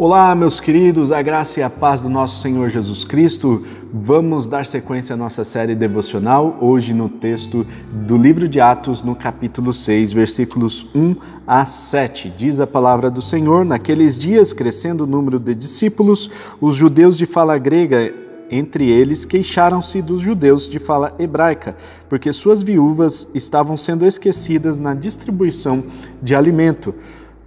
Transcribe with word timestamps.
Olá, 0.00 0.32
meus 0.32 0.60
queridos, 0.60 1.10
a 1.10 1.20
graça 1.20 1.58
e 1.58 1.62
a 1.64 1.68
paz 1.68 2.02
do 2.02 2.08
nosso 2.08 2.40
Senhor 2.40 2.70
Jesus 2.70 3.04
Cristo. 3.04 3.64
Vamos 3.92 4.48
dar 4.48 4.64
sequência 4.64 5.14
à 5.14 5.16
nossa 5.16 5.42
série 5.42 5.74
devocional, 5.74 6.56
hoje 6.60 6.94
no 6.94 7.08
texto 7.08 7.66
do 8.06 8.16
livro 8.16 8.46
de 8.46 8.60
Atos, 8.60 9.02
no 9.02 9.16
capítulo 9.16 9.72
6, 9.72 10.12
versículos 10.12 10.86
1 10.94 11.16
a 11.44 11.64
7. 11.64 12.32
Diz 12.38 12.60
a 12.60 12.66
palavra 12.66 13.10
do 13.10 13.20
Senhor: 13.20 13.64
Naqueles 13.64 14.16
dias, 14.16 14.52
crescendo 14.52 15.02
o 15.02 15.06
número 15.06 15.36
de 15.36 15.52
discípulos, 15.52 16.30
os 16.60 16.76
judeus 16.76 17.18
de 17.18 17.26
fala 17.26 17.58
grega 17.58 18.14
entre 18.50 18.88
eles 18.88 19.24
queixaram-se 19.24 20.00
dos 20.00 20.20
judeus 20.20 20.68
de 20.68 20.78
fala 20.78 21.12
hebraica, 21.18 21.76
porque 22.08 22.32
suas 22.32 22.62
viúvas 22.62 23.26
estavam 23.34 23.76
sendo 23.76 24.06
esquecidas 24.06 24.78
na 24.78 24.94
distribuição 24.94 25.82
de 26.22 26.36
alimento. 26.36 26.94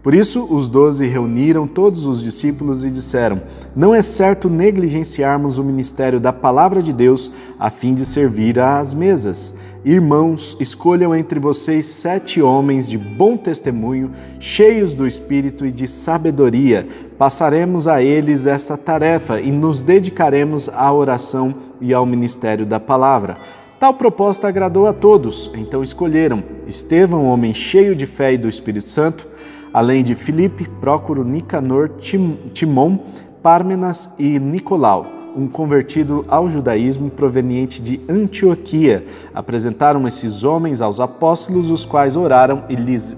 Por 0.03 0.15
isso, 0.15 0.47
os 0.49 0.67
doze 0.67 1.05
reuniram 1.05 1.67
todos 1.67 2.07
os 2.07 2.23
discípulos 2.23 2.83
e 2.83 2.89
disseram: 2.89 3.39
Não 3.75 3.93
é 3.93 4.01
certo 4.01 4.49
negligenciarmos 4.49 5.59
o 5.59 5.63
ministério 5.63 6.19
da 6.19 6.33
palavra 6.33 6.81
de 6.81 6.91
Deus 6.91 7.31
a 7.59 7.69
fim 7.69 7.93
de 7.93 8.03
servir 8.03 8.59
às 8.59 8.95
mesas. 8.95 9.53
Irmãos, 9.85 10.57
escolham 10.59 11.13
entre 11.13 11.39
vocês 11.39 11.85
sete 11.85 12.41
homens 12.41 12.87
de 12.87 12.97
bom 12.97 13.37
testemunho, 13.37 14.11
cheios 14.39 14.95
do 14.95 15.05
espírito 15.05 15.65
e 15.65 15.71
de 15.71 15.87
sabedoria. 15.87 16.87
Passaremos 17.17 17.87
a 17.87 18.01
eles 18.01 18.47
essa 18.47 18.77
tarefa 18.77 19.39
e 19.39 19.51
nos 19.51 19.83
dedicaremos 19.83 20.67
à 20.69 20.91
oração 20.91 21.53
e 21.79 21.93
ao 21.93 22.05
ministério 22.07 22.65
da 22.65 22.79
palavra. 22.79 23.37
Tal 23.79 23.95
proposta 23.95 24.47
agradou 24.47 24.85
a 24.85 24.93
todos, 24.93 25.51
então 25.55 25.81
escolheram 25.81 26.43
Estevão, 26.67 27.25
homem 27.25 27.51
cheio 27.51 27.95
de 27.95 28.05
fé 28.05 28.33
e 28.33 28.37
do 28.37 28.47
Espírito 28.47 28.87
Santo 28.87 29.30
além 29.73 30.03
de 30.03 30.15
Filipe, 30.15 30.67
Prócoro, 30.79 31.23
Nicanor, 31.23 31.89
Tim, 31.99 32.37
Timon, 32.53 32.99
Pármenas 33.41 34.13
e 34.19 34.37
Nicolau, 34.39 35.07
um 35.35 35.47
convertido 35.47 36.25
ao 36.27 36.49
judaísmo 36.49 37.09
proveniente 37.09 37.81
de 37.81 37.99
Antioquia. 38.07 39.05
Apresentaram 39.33 40.05
esses 40.05 40.43
homens 40.43 40.81
aos 40.81 40.99
apóstolos, 40.99 41.71
os 41.71 41.85
quais 41.85 42.15
oraram 42.15 42.63
e 42.69 42.75
lhes 42.75 43.17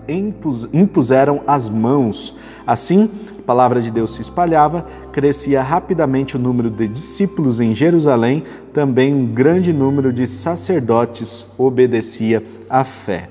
impuseram 0.71 1.41
as 1.45 1.67
mãos. 1.67 2.35
Assim, 2.65 3.09
a 3.37 3.41
palavra 3.41 3.81
de 3.81 3.91
Deus 3.91 4.13
se 4.13 4.21
espalhava, 4.21 4.85
crescia 5.11 5.61
rapidamente 5.61 6.37
o 6.37 6.39
número 6.39 6.69
de 6.69 6.87
discípulos 6.87 7.59
em 7.59 7.73
Jerusalém, 7.73 8.43
também 8.71 9.13
um 9.13 9.25
grande 9.25 9.73
número 9.73 10.13
de 10.13 10.25
sacerdotes 10.25 11.47
obedecia 11.57 12.41
à 12.69 12.85
fé. 12.85 13.29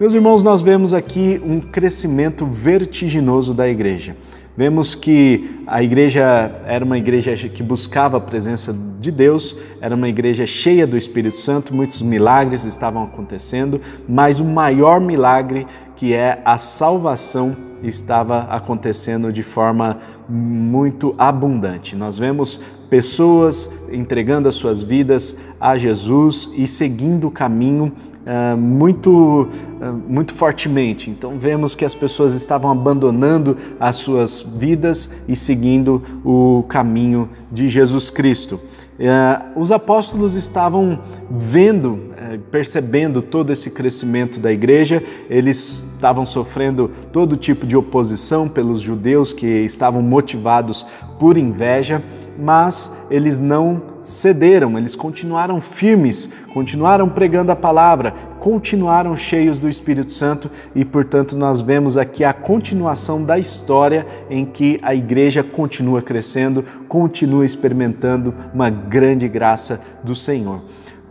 Meus 0.00 0.14
irmãos, 0.14 0.44
nós 0.44 0.62
vemos 0.62 0.94
aqui 0.94 1.42
um 1.44 1.60
crescimento 1.60 2.46
vertiginoso 2.46 3.52
da 3.52 3.68
igreja. 3.68 4.16
Vemos 4.56 4.94
que 4.94 5.64
a 5.66 5.82
igreja 5.82 6.22
era 6.66 6.84
uma 6.84 6.96
igreja 6.96 7.34
que 7.48 7.64
buscava 7.64 8.16
a 8.16 8.20
presença 8.20 8.72
de 9.00 9.10
Deus, 9.10 9.56
era 9.80 9.96
uma 9.96 10.08
igreja 10.08 10.46
cheia 10.46 10.86
do 10.86 10.96
Espírito 10.96 11.38
Santo, 11.38 11.74
muitos 11.74 12.00
milagres 12.00 12.64
estavam 12.64 13.02
acontecendo, 13.02 13.80
mas 14.08 14.38
o 14.38 14.44
maior 14.44 15.00
milagre, 15.00 15.66
que 15.98 16.14
é 16.14 16.40
a 16.44 16.56
salvação, 16.56 17.56
estava 17.82 18.42
acontecendo 18.42 19.32
de 19.32 19.42
forma 19.42 19.98
muito 20.28 21.12
abundante. 21.18 21.96
Nós 21.96 22.16
vemos 22.16 22.60
pessoas 22.88 23.68
entregando 23.90 24.48
as 24.48 24.54
suas 24.54 24.80
vidas 24.80 25.36
a 25.60 25.76
Jesus 25.76 26.50
e 26.56 26.68
seguindo 26.68 27.26
o 27.26 27.30
caminho 27.32 27.92
uh, 28.24 28.56
muito, 28.56 29.10
uh, 29.10 29.92
muito 30.08 30.32
fortemente. 30.34 31.10
Então, 31.10 31.36
vemos 31.36 31.74
que 31.74 31.84
as 31.84 31.96
pessoas 31.96 32.32
estavam 32.32 32.70
abandonando 32.70 33.56
as 33.80 33.96
suas 33.96 34.40
vidas 34.42 35.10
e 35.26 35.34
seguindo 35.34 36.00
o 36.24 36.64
caminho 36.68 37.28
de 37.50 37.68
Jesus 37.68 38.08
Cristo. 38.08 38.60
Uh, 38.98 39.60
os 39.60 39.70
apóstolos 39.70 40.34
estavam 40.34 40.98
vendo, 41.30 42.08
percebendo 42.50 43.22
todo 43.22 43.52
esse 43.52 43.70
crescimento 43.70 44.40
da 44.40 44.52
igreja, 44.52 45.04
eles 45.30 45.86
estavam 45.94 46.26
sofrendo 46.26 46.90
todo 47.12 47.36
tipo 47.36 47.64
de 47.64 47.76
oposição 47.76 48.48
pelos 48.48 48.80
judeus 48.80 49.32
que 49.32 49.46
estavam 49.46 50.02
motivados 50.02 50.84
por 51.18 51.38
inveja, 51.38 52.02
mas 52.38 52.92
eles 53.10 53.38
não 53.38 53.82
cederam, 54.02 54.78
eles 54.78 54.94
continuaram 54.94 55.60
firmes, 55.60 56.30
continuaram 56.54 57.08
pregando 57.08 57.52
a 57.52 57.56
palavra, 57.56 58.14
continuaram 58.38 59.16
cheios 59.16 59.58
do 59.58 59.68
Espírito 59.68 60.12
Santo 60.12 60.50
e, 60.74 60.84
portanto, 60.84 61.36
nós 61.36 61.60
vemos 61.60 61.96
aqui 61.96 62.24
a 62.24 62.32
continuação 62.32 63.22
da 63.22 63.38
história 63.38 64.06
em 64.30 64.44
que 64.46 64.78
a 64.82 64.94
igreja 64.94 65.42
continua 65.42 66.00
crescendo, 66.00 66.64
continua 66.88 67.44
experimentando 67.44 68.34
uma 68.54 68.70
grande 68.70 69.28
graça 69.28 69.80
do 70.02 70.14
Senhor. 70.14 70.62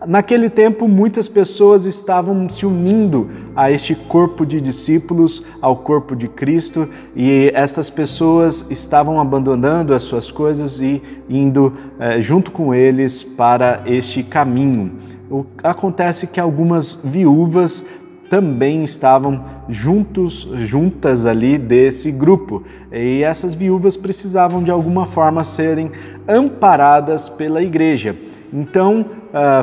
Naquele 0.06 0.48
tempo, 0.48 0.88
muitas 0.88 1.28
pessoas 1.28 1.86
estavam 1.86 2.48
se 2.50 2.66
unindo 2.68 3.30
a 3.56 3.72
este 3.72 3.96
corpo 3.96 4.46
de 4.46 4.62
discípulos, 4.62 5.44
ao 5.60 5.78
corpo 5.78 6.16
de 6.16 6.28
Cristo, 6.28 6.88
e 7.16 7.52
estas 7.56 7.90
pessoas 7.90 8.64
estavam 8.70 9.20
abandonando 9.20 9.96
as 9.96 10.04
suas 10.04 10.30
coisas 10.30 10.82
e 10.82 11.02
indo 11.28 11.74
eh, 12.00 12.22
junto 12.22 12.52
com 12.52 12.76
eles 12.76 13.24
para 13.24 13.82
este 13.88 14.22
caminho. 14.22 14.94
O, 15.32 15.46
acontece 15.64 16.28
que 16.28 16.40
algumas 16.40 17.02
viúvas 17.04 17.84
também 18.30 18.84
estavam 18.84 19.44
juntos, 19.68 20.48
juntas 20.58 21.26
ali 21.26 21.58
desse 21.58 22.12
grupo. 22.12 22.64
E 22.92 23.24
essas 23.24 23.56
viúvas 23.56 23.98
precisavam 23.98 24.62
de 24.62 24.70
alguma 24.70 25.06
forma 25.06 25.44
serem 25.44 25.92
amparadas 26.28 27.30
pela 27.30 27.64
igreja. 27.64 28.16
Então, 28.54 29.06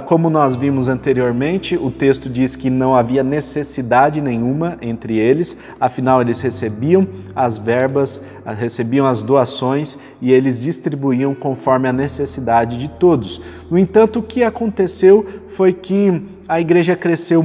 como 0.07 0.29
nós 0.29 0.57
vimos 0.57 0.89
anteriormente, 0.89 1.77
o 1.77 1.91
texto 1.91 2.29
diz 2.29 2.55
que 2.55 2.69
não 2.71 2.95
havia 2.95 3.23
necessidade 3.23 4.21
nenhuma 4.21 4.77
entre 4.81 5.19
eles, 5.19 5.57
afinal, 5.81 6.21
eles 6.21 6.41
recebiam 6.41 7.07
as 7.35 7.59
verbas, 7.59 8.21
ah, 8.45 8.53
recebiam 8.53 9.07
as 9.07 9.23
doações 9.23 9.99
e 10.21 10.33
eles 10.33 10.61
distribuíam 10.61 11.35
conforme 11.35 11.89
a 11.89 11.93
necessidade 11.93 12.79
de 12.79 12.89
todos. 12.89 13.41
No 13.71 13.79
entanto, 13.79 14.19
o 14.19 14.23
que 14.23 14.43
aconteceu 14.43 15.27
foi 15.49 15.73
que 15.73 16.23
a 16.47 16.61
igreja 16.61 16.95
cresceu 16.95 17.43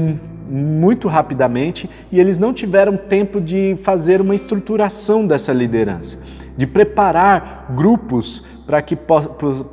muito 0.50 1.08
rapidamente 1.08 1.90
e 2.12 2.20
eles 2.20 2.40
não 2.40 2.54
tiveram 2.54 2.98
tempo 2.98 3.40
de 3.40 3.78
fazer 3.84 4.20
uma 4.20 4.34
estruturação 4.34 5.26
dessa 5.26 5.54
liderança, 5.54 6.20
de 6.60 6.68
preparar 6.68 7.68
grupos 7.70 8.44
para 8.68 8.82
que 8.82 8.94
po 8.94 9.22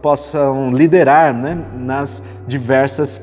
possam 0.01 0.71
liderar 0.71 1.35
né, 1.35 1.59
nas 1.77 2.23
diversas 2.47 3.21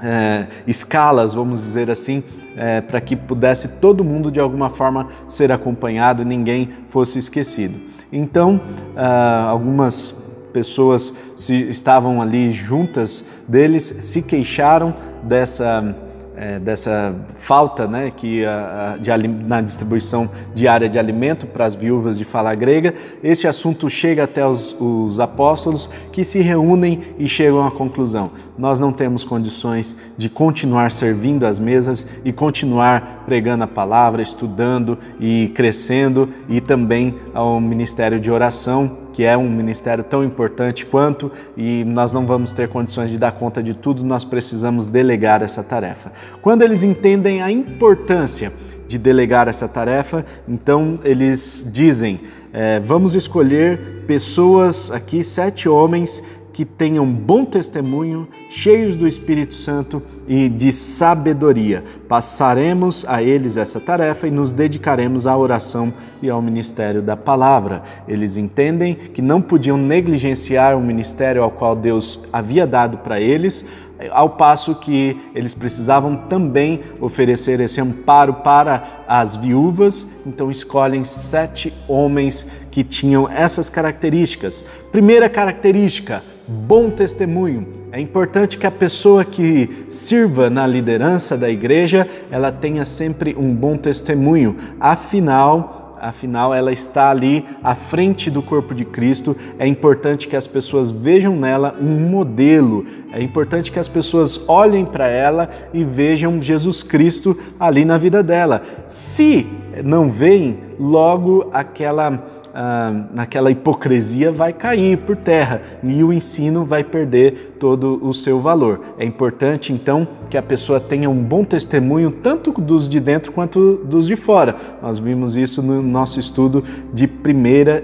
é, 0.00 0.46
escalas, 0.64 1.34
vamos 1.34 1.60
dizer 1.60 1.90
assim, 1.90 2.22
é, 2.56 2.80
para 2.80 3.00
que 3.00 3.16
pudesse 3.16 3.66
todo 3.80 4.04
mundo 4.04 4.30
de 4.30 4.38
alguma 4.38 4.70
forma 4.70 5.08
ser 5.26 5.50
acompanhado 5.50 6.22
e 6.22 6.24
ninguém 6.24 6.72
fosse 6.86 7.18
esquecido. 7.18 7.80
Então, 8.12 8.60
ah, 8.96 9.46
algumas 9.48 10.14
pessoas 10.52 11.12
se, 11.34 11.68
estavam 11.68 12.22
ali 12.22 12.52
juntas 12.52 13.24
deles, 13.48 13.82
se 13.82 14.22
queixaram 14.22 14.94
dessa 15.24 15.96
é, 16.38 16.58
dessa 16.58 17.14
falta 17.36 17.86
né, 17.88 18.12
que, 18.16 18.44
a, 18.44 18.96
de, 19.00 19.28
na 19.28 19.60
distribuição 19.60 20.30
diária 20.54 20.88
de 20.88 20.98
alimento 20.98 21.46
para 21.46 21.64
as 21.64 21.74
viúvas 21.74 22.16
de 22.16 22.24
fala 22.24 22.54
grega. 22.54 22.94
Este 23.22 23.48
assunto 23.48 23.90
chega 23.90 24.24
até 24.24 24.46
os, 24.46 24.74
os 24.78 25.18
apóstolos 25.18 25.90
que 26.12 26.24
se 26.24 26.40
reúnem 26.40 27.02
e 27.18 27.28
chegam 27.28 27.66
à 27.66 27.70
conclusão: 27.70 28.30
nós 28.56 28.78
não 28.78 28.92
temos 28.92 29.24
condições 29.24 29.96
de 30.16 30.28
continuar 30.28 30.92
servindo 30.92 31.44
às 31.44 31.58
mesas 31.58 32.06
e 32.24 32.32
continuar 32.32 33.24
pregando 33.26 33.64
a 33.64 33.68
palavra, 33.68 34.22
estudando 34.22 34.96
e 35.18 35.48
crescendo, 35.54 36.28
e 36.48 36.60
também 36.60 37.16
ao 37.34 37.60
ministério 37.60 38.20
de 38.20 38.30
oração 38.30 39.07
que 39.18 39.24
é 39.24 39.36
um 39.36 39.50
ministério 39.50 40.04
tão 40.04 40.22
importante 40.22 40.86
quanto, 40.86 41.32
e 41.56 41.82
nós 41.82 42.12
não 42.12 42.24
vamos 42.24 42.52
ter 42.52 42.68
condições 42.68 43.10
de 43.10 43.18
dar 43.18 43.32
conta 43.32 43.60
de 43.60 43.74
tudo, 43.74 44.04
nós 44.04 44.24
precisamos 44.24 44.86
delegar 44.86 45.42
essa 45.42 45.60
tarefa. 45.60 46.12
Quando 46.40 46.62
eles 46.62 46.84
entendem 46.84 47.42
a 47.42 47.50
importância 47.50 48.52
de 48.86 48.96
delegar 48.96 49.48
essa 49.48 49.66
tarefa, 49.66 50.24
então 50.46 51.00
eles 51.02 51.68
dizem: 51.72 52.20
é, 52.52 52.78
vamos 52.78 53.16
escolher 53.16 54.04
pessoas 54.06 54.92
aqui, 54.92 55.24
sete 55.24 55.68
homens 55.68 56.22
que 56.58 56.64
tenham 56.64 57.06
bom 57.06 57.44
testemunho, 57.44 58.26
cheios 58.50 58.96
do 58.96 59.06
Espírito 59.06 59.54
Santo 59.54 60.02
e 60.26 60.48
de 60.48 60.72
sabedoria. 60.72 61.84
Passaremos 62.08 63.04
a 63.06 63.22
eles 63.22 63.56
essa 63.56 63.78
tarefa 63.78 64.26
e 64.26 64.32
nos 64.32 64.50
dedicaremos 64.50 65.24
à 65.28 65.36
oração 65.36 65.94
e 66.20 66.28
ao 66.28 66.42
ministério 66.42 67.00
da 67.00 67.16
palavra. 67.16 67.84
Eles 68.08 68.36
entendem 68.36 68.96
que 68.96 69.22
não 69.22 69.40
podiam 69.40 69.76
negligenciar 69.76 70.76
o 70.76 70.80
ministério 70.80 71.44
ao 71.44 71.52
qual 71.52 71.76
Deus 71.76 72.24
havia 72.32 72.66
dado 72.66 72.98
para 72.98 73.20
eles, 73.20 73.64
ao 74.10 74.30
passo 74.30 74.74
que 74.74 75.16
eles 75.36 75.54
precisavam 75.54 76.16
também 76.16 76.80
oferecer 77.00 77.60
esse 77.60 77.80
amparo 77.80 78.34
para 78.34 79.04
as 79.06 79.36
viúvas, 79.36 80.08
então 80.26 80.50
escolhem 80.50 81.04
sete 81.04 81.72
homens 81.86 82.48
que 82.72 82.82
tinham 82.82 83.28
essas 83.28 83.70
características. 83.70 84.64
Primeira 84.90 85.28
característica: 85.28 86.22
bom 86.48 86.90
testemunho. 86.90 87.66
É 87.92 88.00
importante 88.00 88.58
que 88.58 88.66
a 88.66 88.70
pessoa 88.70 89.24
que 89.24 89.84
sirva 89.88 90.48
na 90.48 90.66
liderança 90.66 91.36
da 91.36 91.50
igreja, 91.50 92.08
ela 92.30 92.50
tenha 92.50 92.84
sempre 92.84 93.36
um 93.38 93.54
bom 93.54 93.76
testemunho. 93.76 94.56
Afinal, 94.80 95.96
afinal 96.00 96.54
ela 96.54 96.72
está 96.72 97.10
ali 97.10 97.44
à 97.62 97.74
frente 97.74 98.30
do 98.30 98.42
corpo 98.42 98.74
de 98.74 98.84
Cristo. 98.84 99.36
É 99.58 99.66
importante 99.66 100.28
que 100.28 100.36
as 100.36 100.46
pessoas 100.46 100.90
vejam 100.90 101.36
nela 101.36 101.76
um 101.80 102.08
modelo. 102.08 102.86
É 103.12 103.22
importante 103.22 103.70
que 103.70 103.78
as 103.78 103.88
pessoas 103.88 104.40
olhem 104.48 104.84
para 104.84 105.08
ela 105.08 105.50
e 105.72 105.84
vejam 105.84 106.40
Jesus 106.40 106.82
Cristo 106.82 107.36
ali 107.58 107.84
na 107.84 107.98
vida 107.98 108.22
dela. 108.22 108.62
Se 108.86 109.46
não 109.84 110.10
veem, 110.10 110.58
logo 110.78 111.50
aquela 111.52 112.22
ah, 112.60 112.92
naquela 113.14 113.52
hipocrisia 113.52 114.32
vai 114.32 114.52
cair 114.52 114.98
por 114.98 115.14
terra 115.14 115.62
e 115.80 116.02
o 116.02 116.12
ensino 116.12 116.64
vai 116.64 116.82
perder 116.82 117.54
todo 117.60 118.04
o 118.04 118.12
seu 118.12 118.40
valor. 118.40 118.80
É 118.98 119.04
importante 119.04 119.72
então 119.72 120.08
que 120.28 120.36
a 120.36 120.42
pessoa 120.42 120.80
tenha 120.80 121.08
um 121.08 121.22
bom 121.22 121.44
testemunho 121.44 122.10
tanto 122.10 122.50
dos 122.50 122.88
de 122.88 122.98
dentro 122.98 123.30
quanto 123.30 123.76
dos 123.84 124.08
de 124.08 124.16
fora. 124.16 124.56
Nós 124.82 124.98
vimos 124.98 125.36
isso 125.36 125.62
no 125.62 125.80
nosso 125.80 126.18
estudo 126.18 126.64
de 126.92 127.06
1 127.06 127.08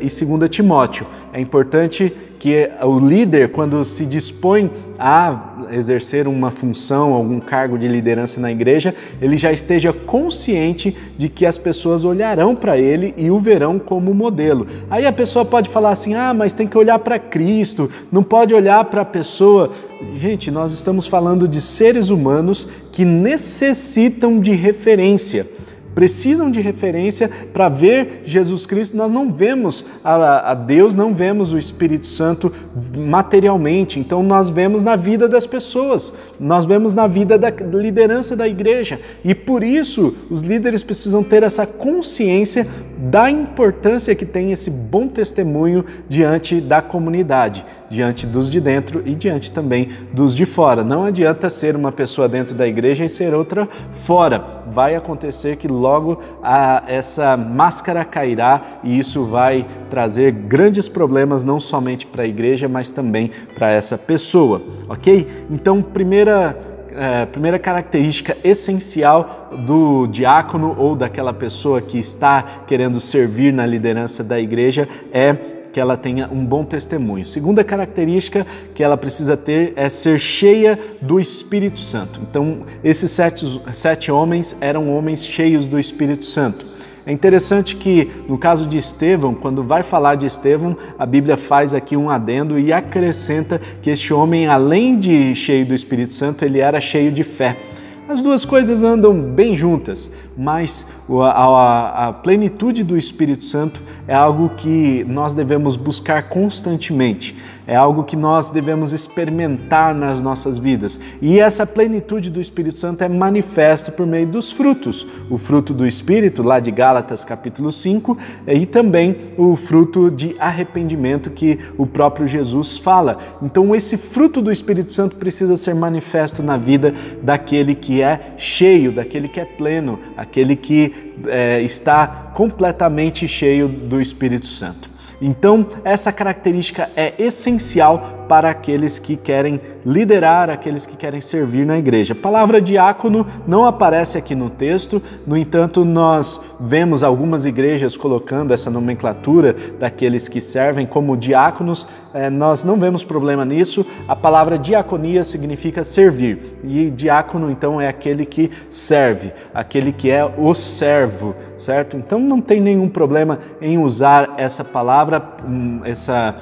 e 0.01 0.27
2 0.39 0.51
Timóteo. 0.51 1.07
É 1.33 1.41
importante 1.41 2.13
que 2.45 2.71
o 2.83 2.99
líder, 2.99 3.53
quando 3.53 3.83
se 3.87 4.05
dispõe 4.05 4.71
a 4.99 5.65
exercer 5.71 6.29
uma 6.29 6.51
função, 6.51 7.15
algum 7.15 7.41
cargo 7.41 7.79
de 7.79 7.89
liderança 7.89 8.39
na 8.39 8.53
igreja, 8.53 8.95
ele 9.19 9.39
já 9.39 9.51
esteja 9.51 9.95
consciente 9.95 10.95
de 11.17 11.31
que 11.31 11.47
as 11.47 11.57
pessoas 11.57 12.05
olharão 12.05 12.55
para 12.55 12.77
ele 12.77 13.15
e 13.17 13.31
o 13.31 13.39
verão 13.39 13.79
como 13.79 14.13
modelo. 14.13 14.67
Aí 14.91 15.07
a 15.07 15.13
pessoa 15.13 15.43
pode 15.43 15.71
falar 15.71 15.93
assim: 15.93 16.13
ah, 16.13 16.35
mas 16.35 16.53
tem 16.53 16.67
que 16.67 16.77
olhar 16.77 16.99
para 16.99 17.19
Cristo, 17.19 17.91
não 18.13 18.23
pode 18.23 18.53
olhar 18.53 18.85
para 18.85 19.01
a 19.01 19.07
pessoa. 19.07 19.71
Gente, 20.15 20.51
nós 20.51 20.71
estamos 20.75 21.07
falando 21.07 21.49
de 21.49 21.63
seres 21.63 22.11
humanos 22.11 22.69
que 22.93 23.07
necessitam 23.07 24.39
de 24.39 24.53
referência 24.53 25.47
precisam 25.95 26.51
de 26.51 26.61
referência 26.61 27.31
para 27.53 27.69
ver 27.69 28.23
Jesus 28.25 28.67
Cristo. 28.67 28.97
Nós 28.97 29.11
não 29.11 29.33
vemos 29.33 29.85
a, 30.03 30.51
a, 30.51 30.55
Deus, 30.55 30.95
não 30.95 31.15
vemos 31.15 31.53
o 31.53 31.59
Espírito 31.59 32.07
Santo 32.07 32.53
materialmente, 32.97 34.01
então 34.01 34.23
nós 34.23 34.49
vemos 34.49 34.83
na 34.83 34.97
vida 34.97 35.29
das 35.29 35.47
pessoas, 35.47 36.13
nós 36.39 36.65
vemos 36.65 36.95
na 36.95 37.07
vida 37.07 37.39
da 37.39 37.51
liderança 37.51 38.37
da 38.37 38.49
igreja. 38.49 39.01
E 39.25 39.35
por 39.35 39.63
isso 39.63 40.15
os 40.31 40.43
líderes 40.43 40.83
precisam 40.83 41.23
ter 41.23 41.43
essa 41.43 41.67
consciência 41.67 42.67
da 43.05 43.31
importância 43.31 44.15
que 44.15 44.25
tem 44.25 44.51
esse 44.51 44.71
bom 44.71 45.07
testemunho 45.09 45.85
diante 46.09 46.61
da 46.61 46.81
comunidade, 46.81 47.65
diante 47.89 48.27
dos 48.27 48.51
de 48.51 48.61
dentro 48.61 49.03
e 49.05 49.15
diante 49.15 49.53
também 49.53 49.91
dos 50.13 50.35
de 50.35 50.47
fora. 50.47 50.83
Não 50.83 51.05
adianta 51.05 51.51
ser 51.51 51.77
uma 51.77 51.93
pessoa 51.93 52.29
dentro 52.29 52.55
da 52.55 52.67
igreja 52.67 53.05
e 53.05 53.09
ser 53.09 53.35
outra 53.35 53.69
fora. 53.93 54.43
Vai 54.73 54.95
acontecer 54.95 55.57
que 55.57 55.69
logo 55.69 56.21
a, 56.43 56.83
essa 56.87 57.37
máscara 57.37 58.05
cairá 58.05 58.81
e 58.83 58.99
isso 58.99 59.25
vai 59.27 59.67
trazer 59.91 60.33
grandes 60.33 60.89
problemas 60.89 61.45
não 61.45 61.61
somente 61.61 62.07
para 62.07 62.23
a 62.23 62.27
igreja, 62.27 62.69
mas 62.69 62.91
também 62.91 63.31
para 63.55 63.71
essa 63.71 63.99
pessoa, 63.99 64.63
ok? 64.89 65.27
Então, 65.51 65.83
primeira 65.83 66.74
é, 66.97 67.27
primeira 67.27 67.59
característica 67.59 68.37
essencial 68.45 69.51
do 69.67 70.07
diácono 70.07 70.75
ou 70.79 70.95
daquela 70.95 71.33
pessoa 71.33 71.81
que 71.81 71.99
está 71.99 72.43
querendo 72.67 73.01
servir 73.01 73.53
na 73.53 73.67
liderança 73.67 74.23
da 74.23 74.41
igreja 74.41 74.89
é 75.13 75.35
que 75.73 75.81
ela 75.81 75.97
tenha 75.97 76.29
um 76.33 76.47
bom 76.47 76.65
testemunho. 76.65 77.25
Segunda 77.25 77.65
característica 77.65 78.47
que 78.75 78.83
ela 78.83 78.97
precisa 78.97 79.37
ter 79.37 79.73
é 79.75 79.89
ser 79.89 80.21
cheia 80.21 80.79
do 81.03 81.19
Espírito 81.19 81.81
Santo. 81.81 82.21
Então, 82.23 82.59
esses 82.85 83.11
sete, 83.11 83.61
sete 83.73 84.13
homens 84.13 84.57
eram 84.61 84.89
homens 84.95 85.25
cheios 85.25 85.67
do 85.67 85.79
Espírito 85.79 86.25
Santo. 86.25 86.74
É 87.07 87.13
interessante 87.13 87.77
que, 87.77 88.11
no 88.27 88.39
caso 88.39 88.67
de 88.67 88.79
Estevão, 88.79 89.35
quando 89.35 89.63
vai 89.63 89.83
falar 89.83 90.15
de 90.15 90.27
Estevão, 90.27 90.75
a 90.99 91.05
Bíblia 91.05 91.37
faz 91.37 91.75
aqui 91.75 91.97
um 91.97 92.09
adendo 92.09 92.59
e 92.59 92.73
acrescenta 92.73 93.61
que 93.83 93.91
este 93.91 94.15
homem, 94.15 94.47
além 94.47 94.99
de 94.99 95.35
cheio 95.35 95.67
do 95.67 95.75
Espírito 95.75 96.15
Santo, 96.15 96.45
ele 96.45 96.61
era 96.61 96.81
cheio 96.81 97.13
de 97.13 97.23
fé. 97.23 97.59
As 98.07 98.21
duas 98.21 98.45
coisas 98.45 98.83
andam 98.83 99.19
bem 99.19 99.55
juntas, 99.55 100.11
mas 100.37 100.87
a, 101.09 102.15
plenitude 102.23 102.83
do 102.85 102.99
Espírito 102.99 103.45
Santo 103.45 103.81
é 104.07 104.15
algo 104.15 104.51
que 104.57 105.05
nós 105.05 105.33
devemos 105.33 105.75
buscar 105.75 106.29
constantemente, 106.29 107.35
é 107.67 107.75
algo 107.75 108.05
que 108.05 108.17
nós 108.17 108.51
devemos 108.51 108.93
experimentar 108.93 109.95
nas 109.95 110.21
nossas 110.21 110.59
vidas. 110.59 111.01
E 111.21 111.39
essa 111.39 111.67
plenitude 111.67 112.31
do 112.31 112.41
Espírito 112.41 112.79
Santo 112.79 113.03
é 113.03 113.09
manifesto 113.09 113.91
por 113.91 114.07
meio 114.07 114.27
dos 114.27 114.53
frutos: 114.53 115.07
o 115.31 115.39
fruto 115.39 115.73
do 115.73 115.87
Espírito, 115.87 116.43
lá 116.43 116.61
de 116.61 116.71
Gálatas 116.71 117.25
capítulo 117.25 117.73
5, 117.73 118.17
e 118.47 118.67
também 118.67 119.33
o 119.39 119.57
fruto 119.57 120.11
de 120.11 120.37
arrependimento 120.39 121.31
que 121.31 121.59
o 121.79 121.87
próprio 121.87 122.29
Jesus 122.29 122.77
fala. 122.77 123.19
Então, 123.43 123.75
esse 123.75 123.97
fruto 123.97 124.43
do 124.43 124.53
Espírito 124.53 124.93
Santo 124.93 125.17
precisa 125.17 125.57
ser 125.57 125.75
manifesto 125.75 126.43
na 126.43 126.57
vida 126.57 126.95
daquele 127.23 127.75
que 127.75 128.03
é 128.03 128.35
cheio, 128.37 128.93
daquele 128.93 129.29
que 129.29 129.41
é 129.41 129.45
pleno, 129.45 129.99
aquele 130.17 130.57
que 130.57 131.13
é, 131.27 131.63
está 131.63 132.07
completamente 132.35 133.27
cheio 133.27 133.69
do 133.69 134.01
Espírito 134.01 134.47
Santo. 134.47 134.94
Então, 135.21 135.67
essa 135.85 136.13
característica 136.13 136.91
é 136.97 137.15
essencial 137.19 138.24
para 138.29 138.51
aqueles 138.51 138.99
que 138.99 139.17
querem 139.17 139.61
liderar, 139.85 140.51
aqueles 140.51 140.87
que 140.87 140.97
querem 140.97 141.21
servir 141.21 141.65
na 141.67 141.79
igreja. 141.79 142.13
A 142.13 142.17
palavra 142.17 142.61
diácono 142.61 143.27
não 143.47 143.65
aparece 143.65 144.19
aqui 144.19 144.35
no 144.35 144.51
texto, 144.51 145.03
no 145.27 145.37
entanto, 145.37 145.85
nós 145.85 146.41
vemos 146.61 147.03
algumas 147.03 147.45
igrejas 147.45 147.97
colocando 147.97 148.53
essa 148.53 148.71
nomenclatura 148.71 149.55
daqueles 149.79 150.29
que 150.29 150.41
servem 150.41 150.87
como 150.87 151.17
diáconos. 151.17 151.87
É, 152.13 152.31
nós 152.31 152.63
não 152.63 152.77
vemos 152.77 153.05
problema 153.05 153.45
nisso. 153.45 153.85
A 154.07 154.15
palavra 154.15 154.59
diaconia 154.59 155.25
significa 155.25 155.83
servir, 155.85 156.59
e 156.63 156.91
diácono, 156.91 157.51
então, 157.51 157.81
é 157.81 157.89
aquele 157.89 158.25
que 158.25 158.51
serve, 158.69 159.33
aquele 159.53 159.93
que 159.93 160.11
é 160.11 160.25
o 160.25 160.55
servo, 160.55 161.35
certo? 161.57 161.97
Então, 161.97 162.19
não 162.19 162.41
tem 162.41 162.61
nenhum 162.61 162.89
problema 162.89 163.39
em 163.61 163.79
usar 163.79 164.35
essa 164.37 164.65
palavra, 164.65 165.23
hum, 165.47 165.81
essa 165.85 166.35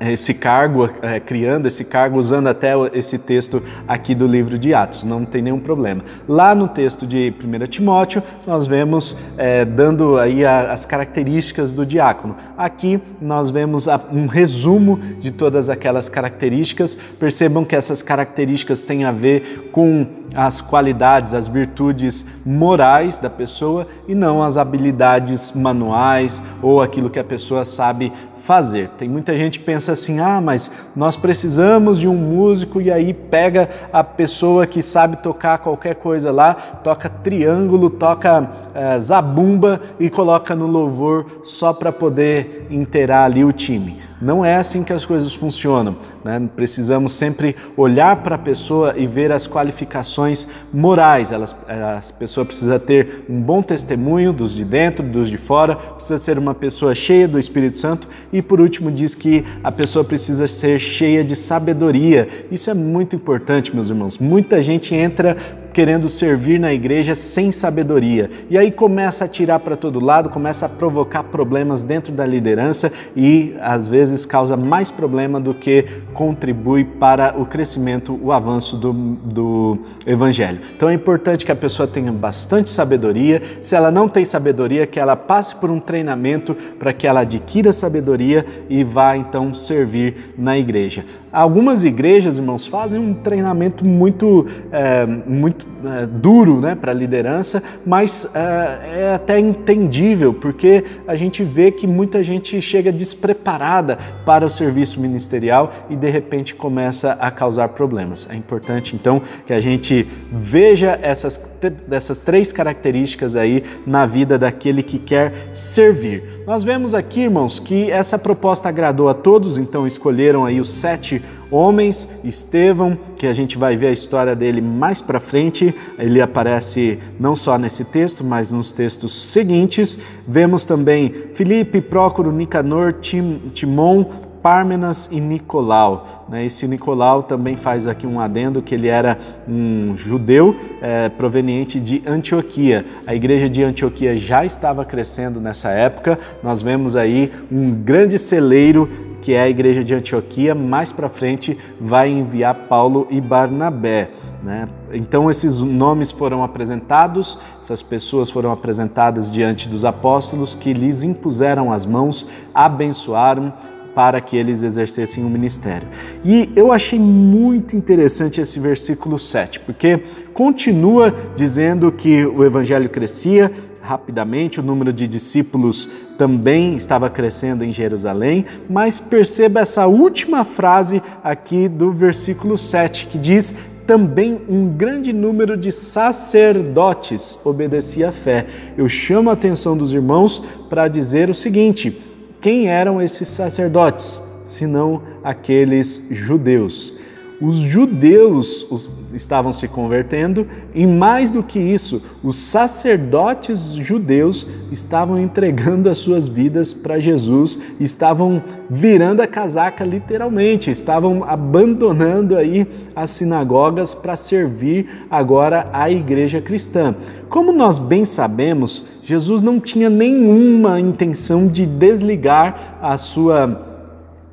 esse 0.00 0.34
cargo, 0.34 0.88
é, 1.02 1.20
criando 1.20 1.66
esse 1.66 1.84
cargo, 1.84 2.18
usando 2.18 2.48
até 2.48 2.72
esse 2.92 3.18
texto 3.18 3.62
aqui 3.86 4.14
do 4.14 4.26
livro 4.26 4.58
de 4.58 4.74
Atos, 4.74 5.04
não 5.04 5.24
tem 5.24 5.42
nenhum 5.42 5.60
problema. 5.60 6.02
Lá 6.28 6.54
no 6.54 6.68
texto 6.68 7.06
de 7.06 7.32
1 7.42 7.66
Timóteo, 7.66 8.22
nós 8.46 8.66
vemos 8.66 9.16
é, 9.36 9.64
dando 9.64 10.18
aí 10.18 10.44
as 10.44 10.84
características 10.84 11.72
do 11.72 11.84
diácono. 11.84 12.36
Aqui 12.56 13.00
nós 13.20 13.50
vemos 13.50 13.86
um 14.12 14.26
resumo 14.26 14.98
de 15.20 15.30
todas 15.30 15.68
aquelas 15.68 16.08
características. 16.08 16.94
Percebam 16.94 17.64
que 17.64 17.76
essas 17.76 18.02
características 18.02 18.82
têm 18.82 19.04
a 19.04 19.12
ver 19.12 19.70
com 19.72 20.06
as 20.34 20.60
qualidades, 20.60 21.34
as 21.34 21.48
virtudes 21.48 22.26
morais 22.44 23.18
da 23.18 23.30
pessoa 23.30 23.86
e 24.06 24.14
não 24.14 24.42
as 24.42 24.56
habilidades 24.56 25.52
manuais 25.52 26.42
ou 26.62 26.82
aquilo 26.82 27.10
que 27.10 27.18
a 27.18 27.24
pessoa 27.24 27.64
sabe 27.64 28.12
fazer. 28.48 28.88
Tem 28.96 29.06
muita 29.06 29.36
gente 29.36 29.58
que 29.58 29.64
pensa 29.66 29.92
assim: 29.92 30.20
ah, 30.20 30.40
mas 30.40 30.72
nós 30.96 31.18
precisamos 31.18 31.98
de 31.98 32.08
um 32.08 32.16
músico 32.16 32.80
e 32.80 32.90
aí 32.90 33.12
pega 33.12 33.68
a 33.92 34.02
pessoa 34.02 34.66
que 34.66 34.80
sabe 34.80 35.18
tocar 35.22 35.58
qualquer 35.58 35.96
coisa 35.96 36.32
lá, 36.32 36.54
toca 36.54 37.10
triângulo, 37.10 37.90
toca 37.90 38.50
é, 38.74 38.98
zabumba 38.98 39.82
e 40.00 40.08
coloca 40.08 40.56
no 40.56 40.66
louvor 40.66 41.42
só 41.44 41.74
para 41.74 41.92
poder 41.92 42.66
inteirar 42.70 43.24
ali 43.24 43.44
o 43.44 43.52
time. 43.52 44.07
Não 44.20 44.44
é 44.44 44.56
assim 44.56 44.82
que 44.82 44.92
as 44.92 45.04
coisas 45.04 45.32
funcionam. 45.34 45.96
Né? 46.24 46.48
Precisamos 46.54 47.12
sempre 47.12 47.54
olhar 47.76 48.16
para 48.16 48.34
a 48.34 48.38
pessoa 48.38 48.94
e 48.96 49.06
ver 49.06 49.30
as 49.30 49.46
qualificações 49.46 50.48
morais. 50.72 51.30
Elas, 51.32 51.54
a 51.68 52.00
pessoa 52.18 52.44
precisa 52.44 52.78
ter 52.78 53.24
um 53.28 53.40
bom 53.40 53.62
testemunho 53.62 54.32
dos 54.32 54.54
de 54.54 54.64
dentro, 54.64 55.04
dos 55.04 55.28
de 55.28 55.36
fora, 55.36 55.76
precisa 55.76 56.18
ser 56.18 56.38
uma 56.38 56.54
pessoa 56.54 56.94
cheia 56.94 57.28
do 57.28 57.38
Espírito 57.38 57.78
Santo 57.78 58.08
e, 58.32 58.42
por 58.42 58.60
último, 58.60 58.90
diz 58.90 59.14
que 59.14 59.44
a 59.62 59.70
pessoa 59.70 60.04
precisa 60.04 60.46
ser 60.46 60.78
cheia 60.78 61.22
de 61.22 61.36
sabedoria. 61.36 62.28
Isso 62.50 62.70
é 62.70 62.74
muito 62.74 63.14
importante, 63.14 63.74
meus 63.74 63.88
irmãos. 63.88 64.18
Muita 64.18 64.60
gente 64.62 64.94
entra 64.94 65.36
querendo 65.78 66.08
servir 66.08 66.58
na 66.58 66.74
igreja 66.74 67.14
sem 67.14 67.52
sabedoria. 67.52 68.28
E 68.50 68.58
aí 68.58 68.68
começa 68.68 69.26
a 69.26 69.28
tirar 69.28 69.60
para 69.60 69.76
todo 69.76 70.04
lado, 70.04 70.28
começa 70.28 70.66
a 70.66 70.68
provocar 70.68 71.22
problemas 71.22 71.84
dentro 71.84 72.12
da 72.12 72.26
liderança 72.26 72.90
e 73.14 73.54
às 73.60 73.86
vezes 73.86 74.26
causa 74.26 74.56
mais 74.56 74.90
problema 74.90 75.38
do 75.40 75.54
que 75.54 75.84
contribui 76.12 76.82
para 76.82 77.40
o 77.40 77.46
crescimento, 77.46 78.18
o 78.20 78.32
avanço 78.32 78.76
do, 78.76 78.92
do 78.92 79.78
evangelho. 80.04 80.58
Então 80.76 80.88
é 80.88 80.94
importante 80.94 81.46
que 81.46 81.52
a 81.52 81.56
pessoa 81.56 81.86
tenha 81.86 82.10
bastante 82.10 82.72
sabedoria. 82.72 83.40
Se 83.62 83.76
ela 83.76 83.92
não 83.92 84.08
tem 84.08 84.24
sabedoria, 84.24 84.84
que 84.84 84.98
ela 84.98 85.14
passe 85.14 85.54
por 85.54 85.70
um 85.70 85.78
treinamento 85.78 86.56
para 86.76 86.92
que 86.92 87.06
ela 87.06 87.20
adquira 87.20 87.72
sabedoria 87.72 88.44
e 88.68 88.82
vá 88.82 89.16
então 89.16 89.54
servir 89.54 90.34
na 90.36 90.58
igreja. 90.58 91.04
Algumas 91.38 91.84
igrejas, 91.84 92.36
irmãos, 92.36 92.66
fazem 92.66 92.98
um 92.98 93.14
treinamento 93.14 93.84
muito, 93.84 94.44
é, 94.72 95.06
muito 95.06 95.68
é, 95.84 96.04
duro 96.04 96.60
né, 96.60 96.74
para 96.74 96.90
a 96.90 96.94
liderança, 96.94 97.62
mas 97.86 98.28
é, 98.34 99.02
é, 99.02 99.14
até 99.14 99.38
entendível, 99.38 100.34
porque 100.34 100.82
a 101.06 101.14
gente 101.14 101.44
vê 101.44 101.70
que 101.70 101.86
muita 101.86 102.24
gente 102.24 102.60
chega 102.60 102.90
despreparada 102.90 104.00
para 104.26 104.44
o 104.44 104.50
serviço 104.50 105.00
ministerial 105.00 105.72
e 105.88 105.94
de 105.94 106.10
repente 106.10 106.56
começa 106.56 107.12
a 107.12 107.30
causar 107.30 107.68
problemas. 107.68 108.26
É 108.28 108.34
importante 108.34 108.96
então 108.96 109.22
que 109.46 109.52
a 109.52 109.60
gente 109.60 110.08
veja 110.32 110.98
essas, 111.00 111.40
essas 111.88 112.18
três 112.18 112.50
características 112.50 113.36
aí 113.36 113.62
na 113.86 114.06
vida 114.06 114.36
daquele 114.36 114.82
que 114.82 114.98
quer 114.98 115.50
servir. 115.52 116.38
Nós 116.48 116.64
vemos 116.64 116.94
aqui, 116.94 117.20
irmãos, 117.20 117.60
que 117.60 117.90
essa 117.90 118.18
proposta 118.18 118.70
agradou 118.70 119.08
a 119.10 119.14
todos, 119.14 119.58
então 119.58 119.86
escolheram 119.86 120.46
aí 120.46 120.60
os 120.60 120.72
sete 120.72 121.22
homens, 121.50 122.08
Estevão, 122.22 122.98
que 123.16 123.26
a 123.26 123.32
gente 123.32 123.56
vai 123.56 123.76
ver 123.76 123.88
a 123.88 123.92
história 123.92 124.34
dele 124.36 124.60
mais 124.60 125.00
para 125.00 125.20
frente, 125.20 125.74
ele 125.98 126.20
aparece 126.20 126.98
não 127.18 127.34
só 127.34 127.58
nesse 127.58 127.84
texto, 127.84 128.24
mas 128.24 128.52
nos 128.52 128.72
textos 128.72 129.30
seguintes. 129.30 129.98
Vemos 130.26 130.64
também 130.64 131.12
Filipe, 131.34 131.80
Prócoro, 131.80 132.32
Nicanor, 132.32 132.94
Tim, 133.00 133.50
Timon, 133.54 134.04
Pármenas 134.42 135.08
e 135.10 135.20
Nicolau. 135.20 136.26
Né? 136.28 136.46
Esse 136.46 136.66
Nicolau 136.66 137.22
também 137.22 137.56
faz 137.56 137.86
aqui 137.86 138.06
um 138.06 138.20
adendo 138.20 138.62
que 138.62 138.74
ele 138.74 138.88
era 138.88 139.18
um 139.48 139.94
judeu 139.94 140.56
é, 140.80 141.08
proveniente 141.08 141.80
de 141.80 142.02
Antioquia. 142.06 142.84
A 143.06 143.14
igreja 143.14 143.48
de 143.48 143.62
Antioquia 143.62 144.16
já 144.16 144.44
estava 144.44 144.84
crescendo 144.84 145.40
nessa 145.40 145.70
época. 145.70 146.18
Nós 146.42 146.62
vemos 146.62 146.96
aí 146.96 147.32
um 147.50 147.70
grande 147.72 148.18
celeiro 148.18 148.88
que 149.20 149.34
é 149.34 149.42
a 149.42 149.48
igreja 149.48 149.82
de 149.82 149.94
Antioquia. 149.94 150.54
Mais 150.54 150.92
para 150.92 151.08
frente 151.08 151.58
vai 151.80 152.08
enviar 152.08 152.54
Paulo 152.68 153.06
e 153.10 153.20
Barnabé. 153.20 154.10
Né? 154.42 154.68
Então, 154.92 155.28
esses 155.28 155.60
nomes 155.60 156.10
foram 156.10 156.42
apresentados, 156.44 157.38
essas 157.60 157.82
pessoas 157.82 158.30
foram 158.30 158.52
apresentadas 158.52 159.30
diante 159.30 159.68
dos 159.68 159.84
apóstolos 159.84 160.54
que 160.54 160.72
lhes 160.72 161.02
impuseram 161.02 161.72
as 161.72 161.84
mãos, 161.84 162.28
abençoaram, 162.54 163.52
para 163.98 164.20
que 164.20 164.36
eles 164.36 164.62
exercessem 164.62 165.24
o 165.24 165.28
ministério. 165.28 165.88
E 166.24 166.52
eu 166.54 166.70
achei 166.70 167.00
muito 167.00 167.74
interessante 167.74 168.40
esse 168.40 168.60
versículo 168.60 169.18
7, 169.18 169.58
porque 169.58 170.00
continua 170.32 171.12
dizendo 171.34 171.90
que 171.90 172.24
o 172.24 172.44
evangelho 172.44 172.88
crescia 172.88 173.50
rapidamente, 173.80 174.60
o 174.60 174.62
número 174.62 174.92
de 174.92 175.06
discípulos 175.06 175.88
também 176.16 176.74
estava 176.74 177.08
crescendo 177.08 177.64
em 177.64 177.72
Jerusalém, 177.72 178.44
mas 178.68 179.00
perceba 179.00 179.60
essa 179.60 179.86
última 179.86 180.44
frase 180.44 181.02
aqui 181.22 181.68
do 181.68 181.92
versículo 181.92 182.58
7, 182.58 183.06
que 183.06 183.18
diz: 183.18 183.54
também 183.88 184.42
um 184.46 184.68
grande 184.68 185.14
número 185.14 185.56
de 185.56 185.72
sacerdotes 185.72 187.38
obedecia 187.42 188.10
à 188.10 188.12
fé. 188.12 188.46
Eu 188.76 188.86
chamo 188.86 189.30
a 189.30 189.32
atenção 189.32 189.78
dos 189.78 189.94
irmãos 189.94 190.44
para 190.68 190.88
dizer 190.88 191.30
o 191.30 191.34
seguinte: 191.34 192.02
quem 192.38 192.68
eram 192.68 193.00
esses 193.00 193.28
sacerdotes, 193.28 194.20
senão 194.44 195.02
aqueles 195.24 196.04
judeus? 196.10 196.97
Os 197.40 197.56
judeus 197.56 198.66
estavam 199.14 199.52
se 199.52 199.68
convertendo 199.68 200.44
e, 200.74 200.84
mais 200.84 201.30
do 201.30 201.40
que 201.40 201.60
isso, 201.60 202.02
os 202.22 202.36
sacerdotes 202.36 203.74
judeus 203.74 204.44
estavam 204.72 205.16
entregando 205.20 205.88
as 205.88 205.98
suas 205.98 206.26
vidas 206.26 206.74
para 206.74 206.98
Jesus, 206.98 207.60
estavam 207.78 208.42
virando 208.68 209.20
a 209.20 209.26
casaca 209.26 209.84
literalmente, 209.84 210.70
estavam 210.70 211.22
abandonando 211.22 212.36
aí 212.36 212.66
as 212.94 213.10
sinagogas 213.10 213.94
para 213.94 214.16
servir 214.16 215.06
agora 215.08 215.68
a 215.72 215.88
igreja 215.88 216.40
cristã. 216.40 216.96
Como 217.28 217.52
nós 217.52 217.78
bem 217.78 218.04
sabemos, 218.04 218.84
Jesus 219.00 219.42
não 219.42 219.60
tinha 219.60 219.88
nenhuma 219.88 220.80
intenção 220.80 221.46
de 221.46 221.64
desligar 221.64 222.78
a 222.82 222.96
sua 222.96 223.67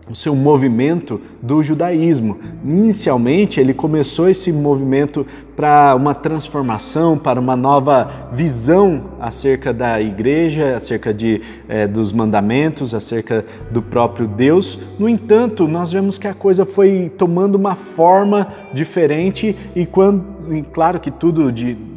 o 0.10 0.14
seu 0.14 0.36
movimento 0.36 1.20
do 1.42 1.64
judaísmo. 1.64 2.38
Inicialmente, 2.64 3.60
ele 3.60 3.74
começou 3.74 4.30
esse 4.30 4.52
movimento 4.52 5.26
para 5.56 5.96
uma 5.96 6.14
transformação, 6.14 7.18
para 7.18 7.40
uma 7.40 7.56
nova 7.56 8.30
visão 8.32 9.12
acerca 9.20 9.74
da 9.74 10.00
igreja, 10.00 10.76
acerca 10.76 11.14
de, 11.14 11.42
é, 11.68 11.88
dos 11.88 12.12
mandamentos, 12.12 12.94
acerca 12.94 13.44
do 13.72 13.82
próprio 13.82 14.28
Deus. 14.28 14.78
No 15.00 15.10
entanto, 15.10 15.68
nós 15.68 15.92
vemos 15.92 16.18
que 16.18 16.28
a 16.28 16.34
coisa 16.34 16.66
foi 16.66 17.12
tomando 17.18 17.56
uma 17.56 17.74
forma 17.74 18.50
diferente 18.74 19.56
e 19.76 19.86
quando, 19.86 20.24
e 20.52 20.62
claro 20.62 21.00
que 21.00 21.10
tudo 21.10 21.52
de 21.52 21.95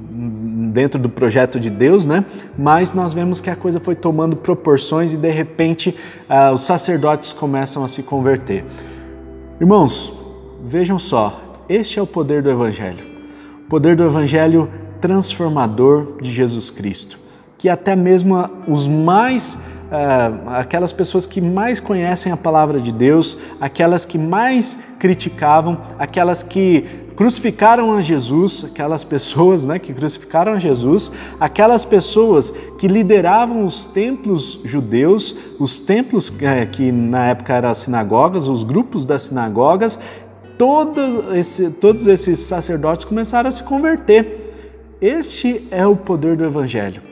dentro 0.69 0.99
do 0.99 1.09
projeto 1.09 1.59
de 1.59 1.71
Deus, 1.71 2.07
né? 2.07 2.25
Mas 2.57 2.95
nós 2.95 3.13
vemos 3.13 3.41
que 3.41 3.51
a 3.51 3.57
coisa 3.57 3.81
foi 3.81 3.95
tomando 3.95 4.37
proporções 4.37 5.13
e 5.13 5.17
de 5.17 5.31
repente 5.31 5.97
uh, 6.29 6.53
os 6.55 6.63
sacerdotes 6.63 7.33
começam 7.33 7.85
a 7.85 7.89
se 7.89 8.03
converter. 8.03 8.65
Irmãos, 9.61 10.13
vejam 10.65 10.99
só, 10.99 11.65
este 11.69 11.99
é 11.99 12.03
o 12.03 12.07
poder 12.07 12.43
do 12.43 12.51
Evangelho. 12.51 13.05
O 13.67 13.69
poder 13.69 13.97
do 13.97 14.05
Evangelho 14.05 14.71
transformador 15.01 16.21
de 16.21 16.31
Jesus 16.31 16.71
Cristo, 16.71 17.19
que 17.57 17.69
até 17.69 17.95
mesmo 17.95 18.37
os 18.67 18.87
mais 18.87 19.55
uh, 19.55 20.51
aquelas 20.51 20.93
pessoas 20.93 21.27
que 21.27 21.41
mais 21.41 21.81
conhecem 21.81 22.33
a 22.33 22.37
palavra 22.37 22.81
de 22.81 22.93
Deus, 22.93 23.39
aquelas 23.61 24.05
que 24.05 24.19
mais 24.19 24.79
criticavam, 24.99 25.79
aquelas 25.99 26.43
que 26.43 27.08
crucificaram 27.19 27.97
a 27.97 28.01
Jesus, 28.01 28.65
aquelas 28.65 29.03
pessoas 29.03 29.65
né, 29.65 29.77
que 29.81 29.93
crucificaram 29.93 30.53
a 30.53 30.59
Jesus, 30.61 31.11
aquelas 31.41 31.85
pessoas 31.85 32.55
que 32.79 32.87
lideravam 32.87 33.67
os 33.67 33.85
templos 33.85 34.61
judeus, 34.65 35.35
os 35.59 35.81
templos 35.81 36.33
é, 36.41 36.65
que 36.65 36.93
na 36.93 37.27
época 37.27 37.55
eram 37.55 37.71
as 37.71 37.79
sinagogas, 37.79 38.47
os 38.47 38.63
grupos 38.63 39.05
das 39.05 39.23
sinagogas, 39.23 39.99
todos, 40.57 41.37
esse, 41.37 41.71
todos 41.73 42.07
esses 42.07 42.39
sacerdotes 42.39 43.05
começaram 43.05 43.49
a 43.49 43.53
se 43.53 43.65
converter. 43.65 44.55
Este 45.01 45.67
é 45.73 45.85
o 45.85 45.97
poder 45.97 46.37
do 46.37 46.45
Evangelho. 46.45 47.03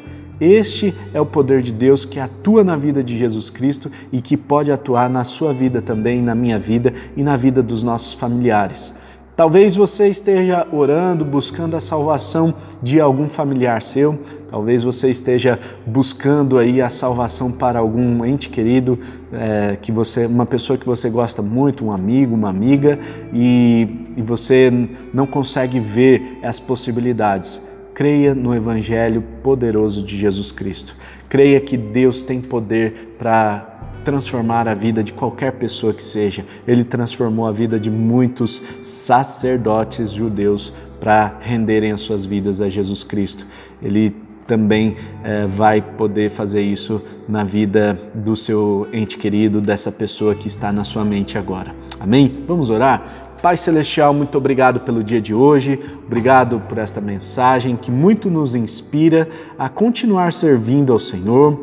Este 0.41 0.95
é 1.13 1.21
o 1.21 1.27
poder 1.27 1.63
de 1.63 1.73
Deus 1.73 2.05
que 2.05 2.21
atua 2.21 2.63
na 2.63 2.77
vida 2.77 3.03
de 3.03 3.19
Jesus 3.19 3.51
Cristo 3.51 3.91
e 4.13 4.23
que 4.23 4.37
pode 4.37 4.71
atuar 4.71 5.11
na 5.11 5.25
sua 5.25 5.53
vida 5.53 5.83
também, 5.83 6.23
na 6.23 6.37
minha 6.37 6.61
vida 6.61 6.95
e 7.17 7.25
na 7.25 7.37
vida 7.37 7.61
dos 7.61 7.83
nossos 7.83 8.13
familiares. 8.13 8.95
Talvez 9.37 9.77
você 9.77 10.09
esteja 10.09 10.67
orando, 10.73 11.23
buscando 11.23 11.77
a 11.77 11.81
salvação 11.81 12.55
de 12.83 12.99
algum 12.99 13.29
familiar 13.29 13.83
seu, 13.83 14.19
talvez 14.51 14.83
você 14.83 15.11
esteja 15.11 15.61
buscando 15.85 16.57
aí 16.57 16.81
a 16.81 16.89
salvação 16.89 17.53
para 17.53 17.79
algum 17.79 18.25
ente 18.25 18.49
querido, 18.49 18.99
é, 19.31 19.77
que 19.77 19.93
você, 19.93 20.25
uma 20.25 20.47
pessoa 20.47 20.79
que 20.79 20.87
você 20.87 21.11
gosta 21.11 21.43
muito, 21.43 21.85
um 21.85 21.93
amigo, 21.93 22.35
uma 22.35 22.49
amiga, 22.49 22.99
e, 23.31 24.07
e 24.17 24.23
você 24.23 24.73
não 25.13 25.27
consegue 25.27 25.79
ver 25.79 26.39
as 26.43 26.59
possibilidades. 26.59 27.61
Creia 27.93 28.35
no 28.35 28.55
Evangelho 28.55 29.23
poderoso 29.43 30.03
de 30.03 30.17
Jesus 30.17 30.51
Cristo. 30.51 30.97
Creia 31.29 31.61
que 31.61 31.77
Deus 31.77 32.23
tem 32.23 32.41
poder 32.41 33.17
para 33.19 33.76
transformar 34.07 34.69
a 34.69 34.75
vida 34.75 35.03
de 35.03 35.13
qualquer 35.13 35.51
pessoa 35.55 35.93
que 35.93 36.03
seja. 36.03 36.45
Ele 36.65 36.85
transformou 36.85 37.45
a 37.45 37.51
vida 37.51 37.79
de 37.79 37.91
muitos 37.91 38.63
sacerdotes 38.81 40.13
judeus 40.13 40.73
para 41.01 41.39
renderem 41.41 41.91
as 41.91 42.03
suas 42.03 42.25
vidas 42.25 42.61
a 42.61 42.69
Jesus 42.69 43.03
Cristo. 43.03 43.45
Ele 43.83 44.15
também 44.47 44.97
é, 45.25 45.45
vai 45.45 45.83
poder 45.83 46.31
fazer 46.31 46.63
isso 46.63 47.03
na 47.29 47.43
vida 47.43 47.99
do 48.15 48.37
seu 48.37 48.87
ente 48.93 49.19
querido, 49.19 49.61
dessa 49.61 49.91
pessoa 49.91 50.37
que 50.37 50.47
está 50.47 50.71
na 50.71 50.85
sua 50.85 51.05
mente 51.05 51.37
agora. 51.37 51.75
Amém? 51.99 52.45
Vamos 52.47 52.71
orar? 52.71 53.35
Pai 53.43 53.57
Celestial, 53.57 54.15
muito 54.15 54.39
obrigado 54.39 54.79
pelo 54.79 55.03
dia 55.03 55.21
de 55.21 55.35
hoje, 55.35 55.81
obrigado 56.07 56.63
por 56.69 56.79
esta 56.79 57.01
mensagem 57.01 57.77
que 57.77 57.91
muito 57.91 58.31
nos 58.31 58.55
inspira 58.55 59.29
a 59.59 59.69
continuar 59.69 60.33
servindo 60.33 60.93
ao 60.93 61.01
Senhor. 61.01 61.61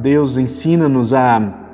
Deus, 0.00 0.38
ensina-nos 0.38 1.12
a 1.12 1.65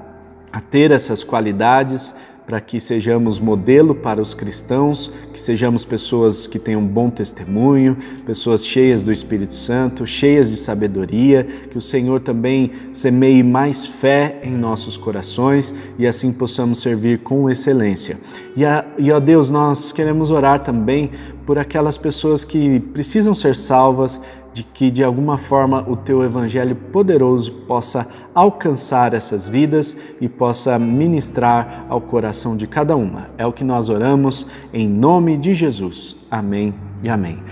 a 0.52 0.60
ter 0.60 0.90
essas 0.90 1.24
qualidades, 1.24 2.14
para 2.46 2.60
que 2.60 2.80
sejamos 2.80 3.38
modelo 3.38 3.94
para 3.94 4.20
os 4.20 4.34
cristãos, 4.34 5.10
que 5.32 5.40
sejamos 5.40 5.84
pessoas 5.84 6.46
que 6.46 6.58
tenham 6.58 6.84
bom 6.84 7.08
testemunho, 7.08 7.96
pessoas 8.26 8.66
cheias 8.66 9.02
do 9.02 9.12
Espírito 9.12 9.54
Santo, 9.54 10.06
cheias 10.06 10.50
de 10.50 10.56
sabedoria, 10.56 11.44
que 11.70 11.78
o 11.78 11.80
Senhor 11.80 12.20
também 12.20 12.72
semeie 12.92 13.42
mais 13.42 13.86
fé 13.86 14.40
em 14.42 14.52
nossos 14.52 14.96
corações 14.96 15.72
e 15.98 16.06
assim 16.06 16.32
possamos 16.32 16.80
servir 16.80 17.20
com 17.20 17.48
excelência. 17.48 18.18
E, 18.56 18.64
a, 18.64 18.84
e 18.98 19.10
ó 19.12 19.20
Deus, 19.20 19.48
nós 19.50 19.92
queremos 19.92 20.30
orar 20.30 20.60
também 20.60 21.10
por 21.46 21.58
aquelas 21.58 21.98
pessoas 21.98 22.44
que 22.44 22.80
precisam 22.80 23.34
ser 23.34 23.54
salvas, 23.56 24.20
de 24.52 24.62
que 24.62 24.90
de 24.90 25.02
alguma 25.02 25.38
forma 25.38 25.88
o 25.88 25.96
teu 25.96 26.22
evangelho 26.22 26.76
poderoso 26.76 27.52
possa 27.66 28.06
alcançar 28.34 29.14
essas 29.14 29.48
vidas 29.48 29.96
e 30.20 30.28
possa 30.28 30.78
ministrar 30.78 31.86
ao 31.88 32.00
coração 32.00 32.56
de 32.56 32.66
cada 32.66 32.94
uma. 32.94 33.28
É 33.38 33.46
o 33.46 33.52
que 33.52 33.64
nós 33.64 33.88
oramos 33.88 34.46
em 34.72 34.88
nome 34.88 35.36
de 35.38 35.54
Jesus. 35.54 36.16
Amém 36.30 36.74
e 37.02 37.08
amém. 37.08 37.42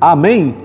Amém. 0.00 0.56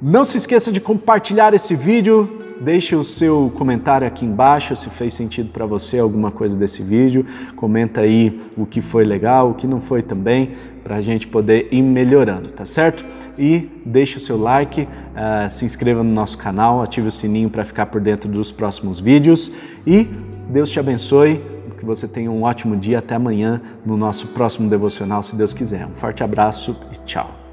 Não 0.00 0.24
se 0.24 0.36
esqueça 0.36 0.70
de 0.70 0.80
compartilhar 0.80 1.52
esse 1.54 1.74
vídeo 1.74 2.43
Deixe 2.64 2.96
o 2.96 3.04
seu 3.04 3.52
comentário 3.58 4.06
aqui 4.06 4.24
embaixo 4.24 4.74
se 4.74 4.88
fez 4.88 5.12
sentido 5.12 5.50
para 5.50 5.66
você 5.66 5.98
alguma 5.98 6.30
coisa 6.30 6.56
desse 6.56 6.82
vídeo. 6.82 7.26
Comenta 7.54 8.00
aí 8.00 8.40
o 8.56 8.64
que 8.64 8.80
foi 8.80 9.04
legal, 9.04 9.50
o 9.50 9.54
que 9.54 9.66
não 9.66 9.82
foi 9.82 10.00
também, 10.00 10.52
para 10.82 10.96
a 10.96 11.02
gente 11.02 11.26
poder 11.26 11.68
ir 11.70 11.82
melhorando, 11.82 12.50
tá 12.50 12.64
certo? 12.64 13.04
E 13.38 13.68
deixe 13.84 14.16
o 14.16 14.20
seu 14.20 14.38
like, 14.38 14.82
uh, 14.82 15.50
se 15.50 15.66
inscreva 15.66 16.02
no 16.02 16.10
nosso 16.10 16.38
canal, 16.38 16.80
ative 16.80 17.08
o 17.08 17.12
sininho 17.12 17.50
para 17.50 17.66
ficar 17.66 17.84
por 17.86 18.00
dentro 18.00 18.30
dos 18.30 18.50
próximos 18.50 18.98
vídeos 18.98 19.50
e 19.86 20.08
Deus 20.48 20.70
te 20.70 20.80
abençoe. 20.80 21.42
Que 21.76 21.84
você 21.84 22.08
tenha 22.08 22.30
um 22.30 22.44
ótimo 22.44 22.76
dia. 22.76 23.00
Até 23.00 23.16
amanhã 23.16 23.60
no 23.84 23.94
nosso 23.96 24.28
próximo 24.28 24.70
devocional, 24.70 25.22
se 25.22 25.36
Deus 25.36 25.52
quiser. 25.52 25.86
Um 25.86 25.94
forte 25.94 26.24
abraço 26.24 26.74
e 26.92 27.04
tchau. 27.04 27.43